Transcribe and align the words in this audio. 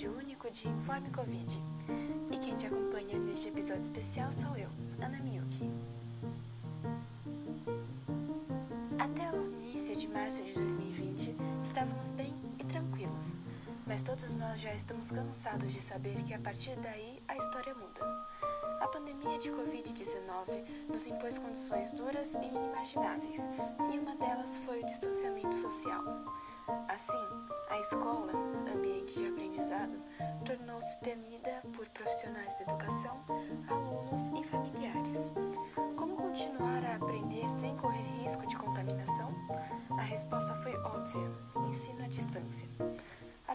episódio 0.00 0.18
único 0.18 0.50
de 0.50 0.66
Informe 0.66 1.10
Covid. 1.10 1.58
E 2.30 2.38
quem 2.38 2.56
te 2.56 2.66
acompanha 2.66 3.18
neste 3.18 3.48
episódio 3.48 3.82
especial 3.82 4.32
sou 4.32 4.56
eu, 4.56 4.70
Ana 4.98 5.18
Miyuki. 5.18 5.70
Até 8.98 9.30
o 9.36 9.50
início 9.50 9.94
de 9.94 10.08
março 10.08 10.42
de 10.42 10.54
2020, 10.54 11.36
estávamos 11.62 12.12
bem 12.12 12.34
e 12.58 12.64
tranquilos, 12.64 13.38
mas 13.86 14.02
todos 14.02 14.36
nós 14.36 14.58
já 14.58 14.72
estamos 14.72 15.10
cansados 15.10 15.70
de 15.70 15.82
saber 15.82 16.22
que 16.24 16.32
a 16.32 16.38
partir 16.38 16.76
daí 16.76 17.22
a 17.28 17.36
história 17.36 17.74
muda. 17.74 18.00
A 18.80 18.88
pandemia 18.88 19.38
de 19.38 19.50
Covid-19 19.50 20.88
nos 20.88 21.06
impôs 21.06 21.38
condições 21.38 21.92
duras 21.92 22.34
e 22.36 22.46
inimagináveis, 22.46 23.50
e 23.92 23.98
uma 23.98 24.16
delas 24.16 24.56
foi 24.64 24.82
o 24.82 24.86
distanciamento 24.86 25.54
social. 25.54 26.04
Assim, 26.88 27.50
a 27.68 27.78
escola, 27.80 28.32
temida 31.02 31.62
por 31.74 31.88
profissionais 31.88 32.54
da 32.56 32.62
educação, 32.62 33.24
alunos 33.68 34.20
e 34.38 34.44
familiares. 34.44 35.32
Como 35.96 36.16
continuar 36.16 36.84
a 36.84 36.96
aprender 36.96 37.48
sem 37.50 37.76
correr 37.76 38.22
risco 38.22 38.46
de 38.46 38.56
contaminação? 38.56 39.34
A 39.90 40.02
resposta 40.02 40.54
foi 40.56 40.76
óbvia: 40.76 41.30
ensino 41.68 42.04
à 42.04 42.08
distância. 42.08 42.68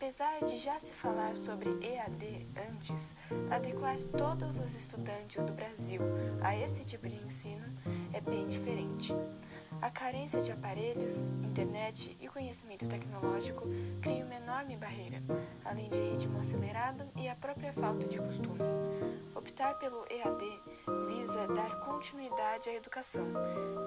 Apesar 0.00 0.44
de 0.44 0.56
já 0.58 0.78
se 0.78 0.92
falar 0.92 1.36
sobre 1.36 1.68
EAD 1.84 2.46
antes, 2.70 3.12
adequar 3.50 3.96
todos 4.16 4.60
os 4.60 4.72
estudantes 4.72 5.42
do 5.42 5.52
Brasil 5.52 6.00
a 6.40 6.56
esse 6.56 6.84
tipo 6.84 7.08
de 7.08 7.16
ensino 7.16 7.66
é 8.12 8.20
bem 8.20 8.46
diferente. 8.46 9.12
A 9.82 9.90
carência 9.90 10.40
de 10.40 10.52
aparelhos, 10.52 11.30
internet 11.42 12.16
e 12.20 12.28
conhecimento 12.28 12.88
tecnológico 12.88 13.64
cria 14.00 14.24
uma 14.24 14.36
enorme 14.36 14.76
barreira, 14.76 15.20
além 15.64 15.90
de 15.90 15.98
ritmo 15.98 16.38
acelerado 16.38 17.04
e 17.16 17.28
a 17.28 17.34
própria 17.34 17.72
falta 17.72 18.06
de 18.06 18.18
costume. 18.18 18.60
Optar 19.34 19.74
pelo 19.80 20.06
EAD 20.08 20.62
visa 21.08 21.48
dar 21.48 21.80
continuidade 21.80 22.68
à 22.68 22.74
educação, 22.74 23.26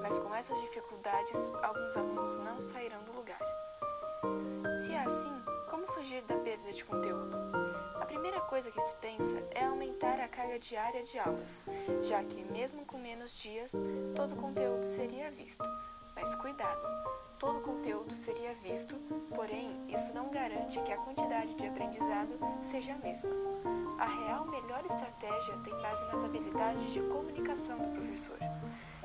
mas 0.03 0.19
com 0.19 0.35
essas 0.35 0.59
dificuldades, 0.59 1.39
alguns 1.63 1.95
alunos 1.95 2.37
não 2.39 2.59
sairão 2.59 3.01
do 3.05 3.13
lugar. 3.13 3.39
Se 4.85 4.91
é 4.91 4.99
assim, 4.99 5.41
fugir 6.01 6.23
da 6.23 6.35
perda 6.37 6.73
de 6.73 6.83
conteúdo? 6.83 7.37
A 7.99 8.05
primeira 8.07 8.41
coisa 8.41 8.71
que 8.71 8.81
se 8.81 8.95
pensa 8.95 9.37
é 9.51 9.65
aumentar 9.65 10.19
a 10.19 10.27
carga 10.27 10.57
diária 10.57 11.03
de 11.03 11.19
aulas, 11.19 11.63
já 12.01 12.23
que, 12.23 12.43
mesmo 12.43 12.83
com 12.87 12.97
menos 12.97 13.37
dias, 13.37 13.71
todo 14.15 14.31
o 14.31 14.35
conteúdo 14.35 14.83
seria 14.83 15.29
visto. 15.29 15.63
Mas 16.15 16.33
cuidado, 16.33 16.81
todo 17.39 17.59
o 17.59 17.61
conteúdo 17.61 18.11
seria 18.11 18.55
visto, 18.55 18.95
porém, 19.35 19.69
isso 19.93 20.11
não 20.11 20.31
garante 20.31 20.81
que 20.81 20.91
a 20.91 20.97
quantidade 20.97 21.53
de 21.53 21.67
aprendizado 21.67 22.35
seja 22.63 22.93
a 22.93 22.97
mesma. 22.97 23.29
A 23.99 24.05
real 24.25 24.45
melhor 24.47 24.83
estratégia 24.83 25.55
tem 25.63 25.73
base 25.83 26.03
nas 26.05 26.23
habilidades 26.23 26.93
de 26.93 27.01
comunicação 27.01 27.77
do 27.77 27.91
professor. 27.91 28.39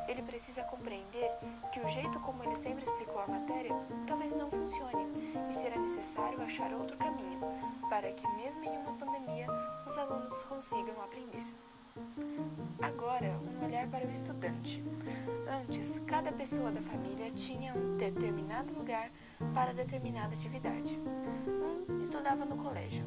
Ele 0.08 0.22
precisa 0.22 0.62
compreender 0.64 1.30
que 1.72 1.80
o 1.80 1.88
jeito 1.88 2.18
como 2.20 2.42
ele 2.44 2.56
sempre 2.56 2.84
explicou 2.84 3.20
a 3.20 3.26
matéria 3.26 3.74
talvez 4.06 4.34
não 4.34 4.50
funcione 4.50 5.06
e 5.48 5.52
será 5.52 5.76
necessário 5.76 6.40
achar 6.42 6.72
outro 6.72 6.96
caminho 6.96 7.40
para 7.88 8.12
que, 8.12 8.26
mesmo 8.36 8.64
em 8.64 8.78
uma 8.78 8.92
pandemia, 8.94 9.46
os 9.86 9.98
alunos 9.98 10.42
consigam 10.44 11.00
aprender. 11.02 11.44
Agora, 12.82 13.38
um 13.40 13.64
olhar 13.64 13.88
para 13.88 14.06
o 14.06 14.10
estudante. 14.10 14.82
Antes, 15.48 16.00
cada 16.06 16.30
pessoa 16.30 16.70
da 16.70 16.80
família 16.82 17.30
tinha 17.30 17.72
um 17.74 17.96
determinado 17.96 18.74
lugar 18.74 19.10
para 19.54 19.72
determinada 19.72 20.34
atividade. 20.34 21.00
Um 21.88 22.02
estudava 22.02 22.44
no 22.44 22.56
colégio, 22.56 23.04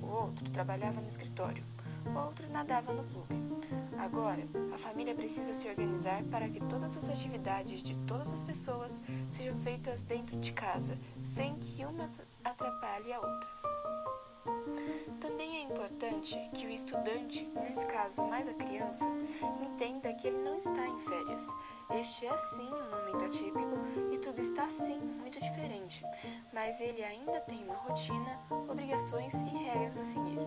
o 0.00 0.06
outro 0.06 0.50
trabalhava 0.50 1.00
no 1.00 1.06
escritório, 1.06 1.64
outro 2.10 2.48
nadava 2.50 2.92
no 2.92 3.04
clube. 3.04 3.34
Agora, 3.98 4.42
a 4.74 4.78
família 4.78 5.14
precisa 5.14 5.54
se 5.54 5.68
organizar 5.68 6.22
para 6.24 6.48
que 6.48 6.60
todas 6.60 6.96
as 6.96 7.08
atividades 7.08 7.82
de 7.82 7.96
todas 7.98 8.32
as 8.32 8.42
pessoas 8.42 9.00
sejam 9.30 9.56
feitas 9.58 10.02
dentro 10.02 10.36
de 10.38 10.52
casa, 10.52 10.98
sem 11.24 11.54
que 11.56 11.84
uma 11.84 12.10
atrapalhe 12.44 13.12
a 13.12 13.20
outra. 13.20 13.48
Também 15.20 15.58
é 15.58 15.62
importante 15.62 16.36
que 16.52 16.66
o 16.66 16.70
estudante, 16.70 17.48
nesse 17.54 17.86
caso 17.86 18.22
mais 18.24 18.48
a 18.48 18.54
criança, 18.54 19.06
entenda 19.62 20.12
que 20.14 20.26
ele 20.26 20.38
não 20.38 20.56
está 20.56 20.86
em 20.86 20.98
férias. 20.98 21.46
Este 21.94 22.26
é 22.26 22.36
sim 22.36 22.66
um 22.66 22.90
momento 22.90 23.24
atípico 23.24 23.78
e 24.12 24.18
tudo 24.18 24.40
está 24.40 24.68
sim 24.68 24.98
muito 24.98 25.38
diferente, 25.40 26.04
mas 26.52 26.80
ele 26.80 27.04
ainda 27.04 27.40
tem 27.40 27.62
uma 27.64 27.74
rotina, 27.74 28.40
obrigações 28.68 29.34
e 29.34 29.64
regras 29.64 29.98
a 29.98 30.04
seguir. 30.04 30.38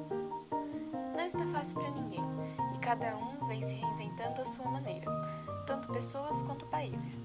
Não 1.26 1.30
está 1.30 1.48
fácil 1.48 1.80
para 1.80 1.90
ninguém 1.90 2.24
e 2.76 2.78
cada 2.78 3.18
um 3.18 3.48
vem 3.48 3.60
se 3.60 3.74
reinventando 3.74 4.44
à 4.44 4.46
sua 4.46 4.70
maneira, 4.70 5.10
tanto 5.66 5.92
pessoas 5.92 6.44
quanto 6.44 6.68
países. 6.68 7.20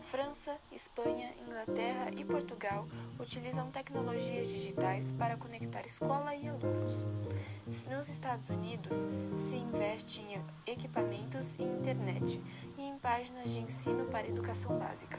França, 0.00 0.56
Espanha, 0.72 1.34
Inglaterra 1.38 2.10
e 2.16 2.24
Portugal 2.24 2.88
utilizam 3.20 3.70
tecnologias 3.70 4.48
digitais 4.48 5.12
para 5.12 5.36
conectar 5.36 5.84
escola 5.84 6.34
e 6.34 6.48
alunos. 6.48 7.04
Nos 7.90 8.08
Estados 8.08 8.48
Unidos, 8.48 9.06
se 9.36 9.56
investe 9.56 10.22
em 10.22 10.42
equipamentos 10.66 11.54
e 11.58 11.62
internet 11.62 12.42
e 12.78 12.82
em 12.82 12.96
páginas 12.96 13.50
de 13.50 13.60
ensino 13.60 14.06
para 14.06 14.26
educação 14.26 14.78
básica. 14.78 15.18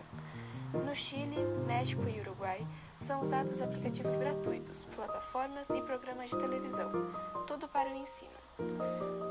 No 0.73 0.95
Chile, 0.95 1.37
México 1.67 2.07
e 2.09 2.19
Uruguai, 2.19 2.65
são 2.97 3.21
usados 3.21 3.61
aplicativos 3.61 4.17
gratuitos, 4.17 4.85
plataformas 4.95 5.69
e 5.69 5.79
programas 5.81 6.31
de 6.31 6.37
televisão, 6.37 6.91
tudo 7.45 7.67
para 7.67 7.89
o 7.89 7.95
ensino. 7.95 8.31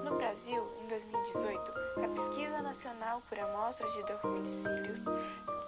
No 0.05 0.17
Brasil, 0.17 0.65
em 0.85 0.87
2018, 0.87 1.73
a 2.05 2.09
Pesquisa 2.09 2.63
Nacional 2.63 3.23
por 3.29 3.39
Amostra 3.41 3.89
de 3.89 4.05
Domicílios 4.23 5.05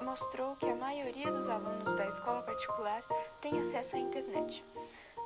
mostrou 0.01 0.55
que 0.57 0.71
a 0.71 0.77
maioria 0.77 1.33
dos 1.33 1.49
alunos 1.49 1.93
da 1.95 2.07
escola 2.07 2.43
particular 2.43 3.03
tem 3.41 3.59
acesso 3.59 3.97
à 3.97 3.99
internet. 3.99 4.65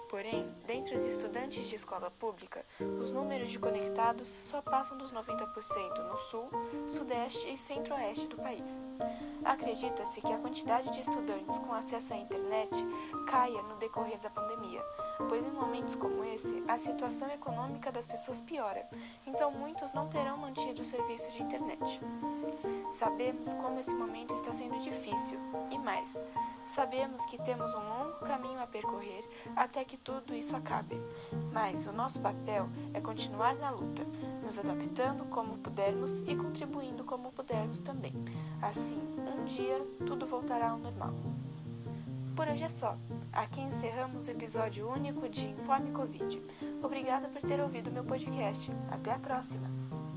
Porém, 0.08 0.50
dentre 0.66 0.94
os 0.94 1.04
estudantes 1.04 1.69
de 1.69 1.74
escola 1.74 2.10
pública, 2.10 2.64
os 3.00 3.10
números 3.10 3.50
de 3.50 3.58
conectados 3.58 4.26
só 4.26 4.62
passam 4.62 4.96
dos 4.96 5.12
90% 5.12 5.98
no 6.08 6.16
sul, 6.16 6.48
sudeste 6.86 7.52
e 7.52 7.58
centro-oeste 7.58 8.26
do 8.26 8.36
país. 8.36 8.88
Acredita-se 9.44 10.22
que 10.22 10.32
a 10.32 10.38
quantidade 10.38 10.91
de 10.91 11.00
estudantes 11.00 11.58
com 11.58 11.74
acesso 11.74 12.14
à 12.14 12.16
internet 12.16 12.74
caia 13.26 13.62
no 13.62 13.76
decorrer 13.76 14.18
da 14.20 14.30
pandemia, 14.30 14.82
pois 15.28 15.44
em 15.44 15.50
momentos 15.50 15.94
como 15.94 16.24
esse, 16.24 16.64
a 16.66 16.78
situação 16.78 17.30
econômica 17.30 17.92
das 17.92 18.06
pessoas 18.06 18.41
piora, 18.41 18.88
então 19.26 19.50
muitos 19.50 19.92
não 19.92 20.08
terão 20.08 20.38
mantido 20.38 20.80
o 20.80 20.86
serviço 20.86 21.30
de 21.32 21.42
internet. 21.42 22.00
Sabemos 22.92 23.52
como 23.54 23.78
esse 23.78 23.94
momento 23.94 24.32
está 24.32 24.54
sendo 24.54 24.78
difícil, 24.80 25.38
e 25.70 25.78
mais, 25.78 26.24
Sabemos 26.68 27.24
que 27.24 27.38
temos 27.38 27.74
um 27.74 27.80
longo 27.80 28.18
caminho 28.26 28.60
a 28.60 28.66
percorrer 28.81 29.28
até 29.56 29.84
que 29.84 29.97
tudo 29.97 30.34
isso 30.34 30.55
acabe, 30.55 31.00
mas 31.53 31.87
o 31.87 31.93
nosso 31.93 32.21
papel 32.21 32.69
é 32.94 33.00
continuar 33.00 33.55
na 33.56 33.71
luta, 33.71 34.06
nos 34.43 34.59
adaptando 34.59 35.25
como 35.27 35.59
pudermos 35.59 36.21
e 36.21 36.37
contribuindo 36.37 37.05
como 37.05 37.33
pudermos 37.33 37.81
também. 37.81 38.15
Assim, 38.62 39.00
um 39.19 39.44
dia 39.44 39.84
tudo 40.06 40.27
voltará 40.27 40.71
ao 40.71 40.78
normal. 40.78 41.15
Por 42.37 42.47
hoje 42.47 42.65
é 42.65 42.69
só. 42.69 42.97
Aqui 43.33 43.61
encerramos 43.61 44.28
o 44.28 44.31
episódio 44.31 44.89
único 44.89 45.28
de 45.28 45.49
Informe 45.49 45.91
Covid. 45.91 46.41
Obrigada 46.83 47.28
por 47.28 47.43
ter 47.43 47.60
ouvido 47.60 47.91
meu 47.91 48.05
podcast. 48.05 48.71
Até 48.91 49.12
a 49.12 49.19
próxima! 49.19 50.07